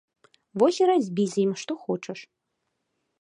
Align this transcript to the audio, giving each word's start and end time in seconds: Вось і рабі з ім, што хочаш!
Вось 0.61 0.79
і 0.83 0.87
рабі 0.91 1.25
з 1.33 1.39
ім, 1.43 1.51
што 1.65 1.71
хочаш! 1.83 2.19